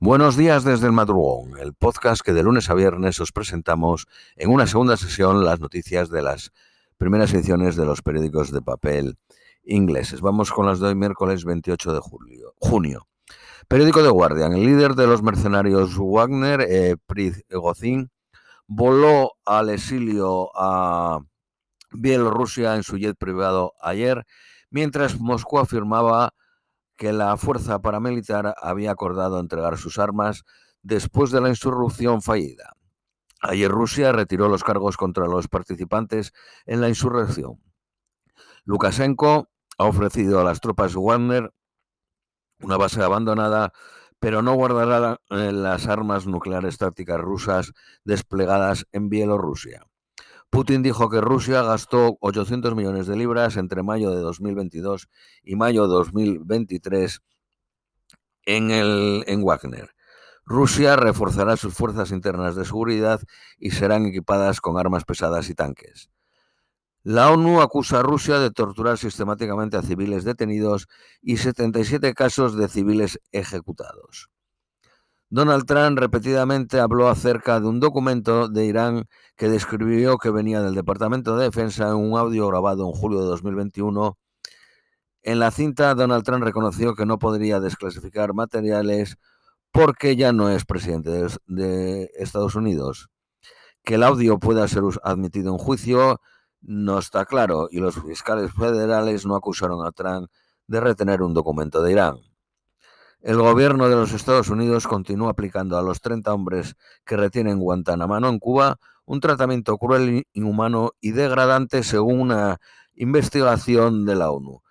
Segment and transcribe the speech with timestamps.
[0.00, 4.48] Buenos días desde el madrugón, el podcast que de lunes a viernes os presentamos en
[4.48, 6.52] una segunda sesión las noticias de las
[6.98, 9.18] primeras ediciones de los periódicos de papel
[9.64, 10.20] ingleses.
[10.20, 13.08] Vamos con las de hoy, miércoles 28 de julio, junio.
[13.66, 18.12] Periódico de Guardian, el líder de los mercenarios Wagner, eh, Prigozhin,
[18.68, 21.18] voló al exilio a
[21.90, 24.24] Bielorrusia en su jet privado ayer,
[24.70, 26.34] mientras Moscú afirmaba
[26.98, 30.44] que la fuerza paramilitar había acordado entregar sus armas
[30.82, 32.74] después de la insurrección fallida.
[33.40, 36.32] Ayer Rusia retiró los cargos contra los participantes
[36.66, 37.62] en la insurrección.
[38.64, 41.54] Lukashenko ha ofrecido a las tropas Wagner
[42.60, 43.72] una base abandonada,
[44.18, 47.72] pero no guardará eh, las armas nucleares tácticas rusas
[48.04, 49.86] desplegadas en Bielorrusia.
[50.50, 55.08] Putin dijo que Rusia gastó 800 millones de libras entre mayo de 2022
[55.42, 57.20] y mayo de 2023
[58.46, 59.90] en, el, en Wagner.
[60.44, 63.20] Rusia reforzará sus fuerzas internas de seguridad
[63.58, 66.08] y serán equipadas con armas pesadas y tanques.
[67.02, 70.88] La ONU acusa a Rusia de torturar sistemáticamente a civiles detenidos
[71.20, 74.30] y 77 casos de civiles ejecutados.
[75.30, 79.04] Donald Trump repetidamente habló acerca de un documento de Irán
[79.36, 83.26] que describió que venía del Departamento de Defensa en un audio grabado en julio de
[83.26, 84.16] 2021.
[85.22, 89.18] En la cinta, Donald Trump reconoció que no podría desclasificar materiales
[89.70, 91.10] porque ya no es presidente
[91.46, 93.10] de, Estados Unidos.
[93.84, 96.20] Que el audio pueda ser admitido en juicio
[96.62, 100.30] no está claro y los fiscales federales no acusaron a Trump
[100.66, 102.27] de retener un documento de Irán.
[103.20, 108.16] El gobierno de los Estados Unidos continúa aplicando a los 30 hombres que retienen Guantánamo
[108.16, 112.60] en Cuba un tratamiento cruel, inhumano y degradante según una
[112.94, 114.62] investigación de la ONU,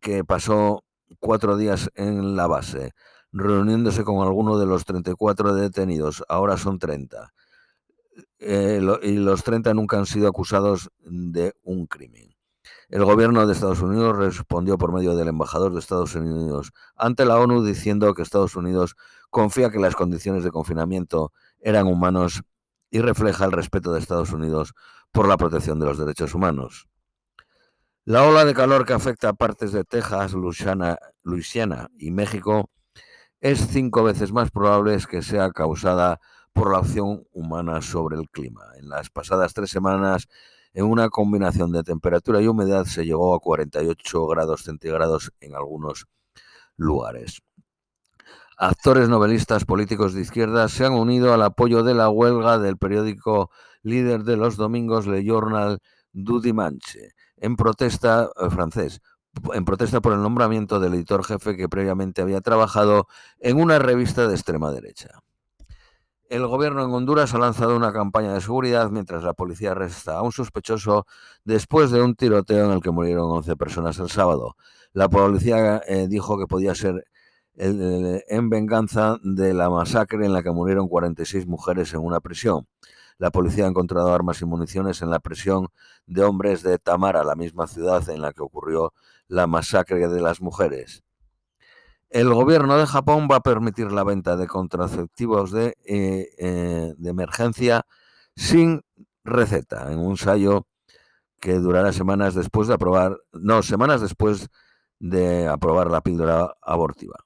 [0.00, 0.84] que pasó
[1.18, 2.92] cuatro días en la base,
[3.32, 7.32] reuniéndose con alguno de los 34 detenidos, ahora son 30.
[8.38, 12.34] Eh, y los 30 nunca han sido acusados de un crimen.
[12.88, 17.38] El gobierno de Estados Unidos respondió por medio del embajador de Estados Unidos ante la
[17.38, 18.96] ONU diciendo que Estados Unidos
[19.30, 22.42] confía que las condiciones de confinamiento eran humanos
[22.90, 24.74] y refleja el respeto de Estados Unidos
[25.12, 26.88] por la protección de los derechos humanos.
[28.04, 32.68] La ola de calor que afecta a partes de Texas, Louisiana, Luisiana y México
[33.40, 36.20] es cinco veces más probable que sea causada
[36.52, 38.62] por la acción humana sobre el clima.
[38.78, 40.28] En las pasadas tres semanas,
[40.74, 46.06] en una combinación de temperatura y humedad se llegó a 48 grados centígrados en algunos
[46.76, 47.40] lugares.
[48.56, 53.50] Actores, novelistas, políticos de izquierda se han unido al apoyo de la huelga del periódico
[53.82, 55.80] líder de los domingos Le Journal
[56.12, 59.00] du Dimanche, en protesta eh, francés,
[59.52, 63.08] en protesta por el nombramiento del editor jefe que previamente había trabajado
[63.40, 65.23] en una revista de extrema derecha.
[66.30, 70.22] El gobierno en Honduras ha lanzado una campaña de seguridad mientras la policía arresta a
[70.22, 71.06] un sospechoso
[71.44, 74.56] después de un tiroteo en el que murieron 11 personas el sábado.
[74.94, 77.04] La policía eh, dijo que podía ser
[77.56, 82.66] en venganza de la masacre en la que murieron 46 mujeres en una prisión.
[83.18, 85.68] La policía ha encontrado armas y municiones en la prisión
[86.06, 88.92] de hombres de Tamara, la misma ciudad en la que ocurrió
[89.28, 91.04] la masacre de las mujeres.
[92.14, 97.86] El gobierno de Japón va a permitir la venta de contraceptivos de, eh, eh, emergencia
[98.36, 98.82] sin
[99.24, 100.68] receta, en un ensayo
[101.40, 104.48] que durará semanas después de aprobar, no, semanas después
[105.00, 107.16] de aprobar la píldora abortiva.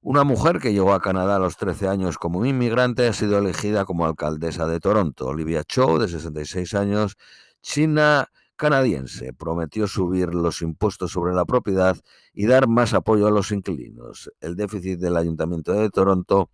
[0.00, 3.84] Una mujer que llegó a Canadá a los 13 años como inmigrante ha sido elegida
[3.84, 5.28] como alcaldesa de Toronto.
[5.28, 7.16] Olivia Cho, de 66 años,
[7.62, 8.28] china
[8.58, 11.96] canadiense prometió subir los impuestos sobre la propiedad
[12.34, 14.30] y dar más apoyo a los inquilinos.
[14.40, 16.50] El déficit del Ayuntamiento de Toronto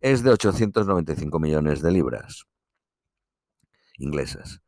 [0.00, 2.44] es de 895 millones de libras
[3.98, 4.60] inglesas.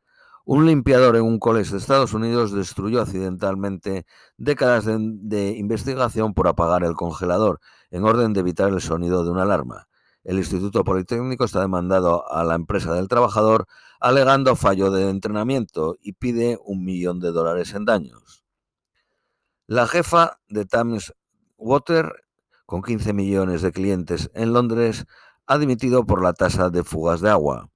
[0.47, 4.07] Un limpiador en un colegio de Estados Unidos destruyó accidentalmente
[4.39, 7.61] décadas de, de, investigación por apagar el congelador
[7.91, 9.89] en orden de evitar el sonido de una alarma.
[10.25, 13.67] El Instituto Politécnico está demandado a la empresa del trabajador
[14.01, 18.45] alegando fallo de entrenamiento y pide un millón de dólares en daños.
[19.67, 21.13] La jefa de Thames
[21.57, 22.13] Water,
[22.67, 25.07] con 15 millones de clientes en Londres,
[25.47, 27.71] ha dimitido por la tasa de fugas de agua.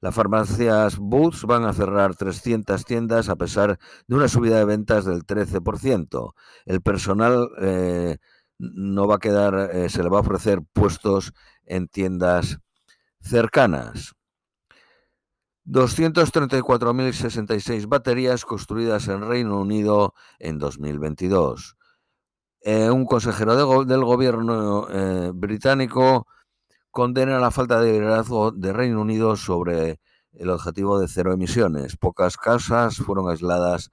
[0.00, 5.04] Las farmacias Boots van a cerrar 300 tiendas a pesar de una subida de ventas
[5.04, 6.34] del 13%.
[6.66, 8.18] El personal eh,
[8.58, 11.32] no va a quedar, eh, se le va a ofrecer puestos
[11.66, 12.58] en tiendas
[13.20, 14.14] cercanas.
[15.66, 21.76] 234.066 baterías construidas en Reino Unido en 2022.
[22.60, 26.26] Eh, un consejero del gobierno eh, británico
[26.90, 30.00] condena la falta de liderazgo de Reino Unido sobre
[30.32, 31.96] el objetivo de cero emisiones.
[31.96, 33.90] Pocas casas fueron aisladas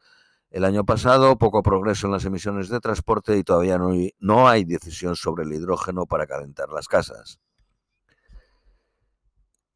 [0.50, 4.66] el año pasado, poco progreso en las emisiones de transporte y todavía no no hay
[4.66, 7.40] decisión sobre el hidrógeno para calentar las casas.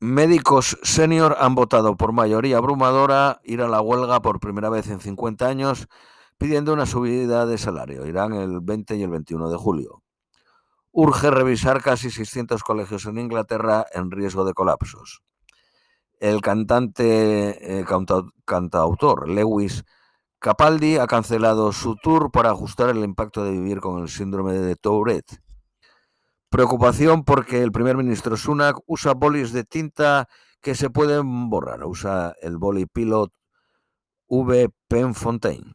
[0.05, 4.99] Médicos senior han votado por mayoría abrumadora ir a la huelga por primera vez en
[4.99, 5.87] 50 años
[6.37, 8.05] pidiendo una subida de salario.
[8.05, 10.03] Irán el 20 y el 21 de julio.
[10.91, 15.23] Urge revisar casi 600 colegios en Inglaterra en riesgo de colapsos.
[16.19, 17.85] El cantante eh,
[18.45, 19.85] cantautor Lewis
[20.37, 24.75] Capaldi ha cancelado su tour para ajustar el impacto de vivir con el síndrome de
[24.75, 25.41] Tourette.
[26.55, 30.29] Preocupación porque el primer ministro Sunak usa bolis de tinta
[30.61, 31.83] que se pueden borrar.
[31.83, 33.33] Usa el boli Pilot
[34.27, 35.73] V Penfontaine.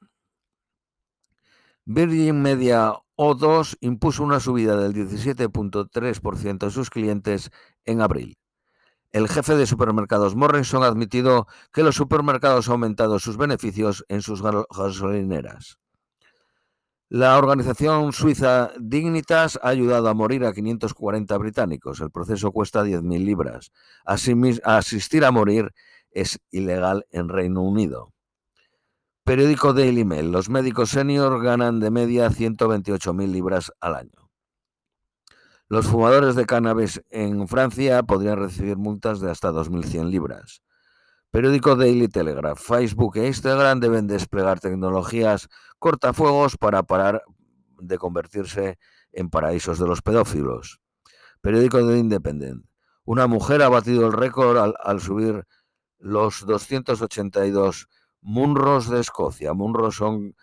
[1.85, 7.50] Virgin Media O2 impuso una subida del 17.3% a sus clientes
[7.85, 8.38] en abril.
[9.12, 14.23] El jefe de supermercados Morrison ha admitido que los supermercados han aumentado sus beneficios en
[14.23, 15.80] sus gasolineras.
[17.12, 22.01] La organización suiza Dignitas ha ayudado a morir a 540 británicos.
[22.01, 23.73] El proceso cuesta 10.000 libras.
[24.05, 25.73] asistir a morir
[26.12, 28.12] es ilegal en Reino Unido.
[29.25, 30.31] Periódico Daily Mail.
[30.31, 34.31] Los médicos senior ganan de media 128.000 libras al año.
[35.69, 40.63] Los fumadores de cannabis en Francia podrían recibir multas de hasta 2.100 libras.
[41.31, 42.61] Periódico Daily Telegraph.
[42.61, 45.49] Facebook e Instagram deben desplegar tecnologías
[45.79, 47.23] cortafuegos para parar
[47.79, 48.79] de convertirse
[49.12, 50.81] en paraísos de los pedófilos.
[51.41, 52.67] Periódico The Independent.
[53.05, 55.47] Una mujer ha batido el récord al, subir
[55.99, 57.88] los 282
[58.21, 59.55] munros de Escocia.
[59.55, 60.35] Munros son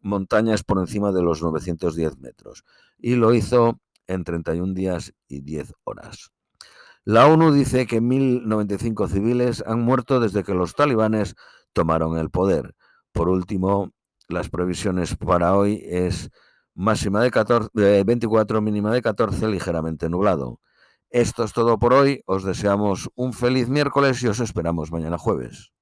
[0.00, 2.64] montañas por encima de los 910 metros.
[2.98, 6.30] Y lo hizo en 31 días y 10 horas.
[7.08, 11.36] La ONU dice que 1.095 civiles han muerto desde que los talibanes
[11.72, 12.74] tomaron el poder.
[13.12, 13.92] Por último,
[14.28, 16.30] las previsiones para hoy es
[16.74, 17.70] máxima de 14,
[18.02, 20.58] 24, mínima de 14, ligeramente nublado.
[21.08, 22.24] Esto es todo por hoy.
[22.26, 25.75] Os deseamos un feliz miércoles y os esperamos mañana jueves.